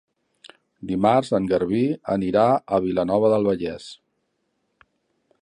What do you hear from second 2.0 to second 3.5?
anirà a Vilanova del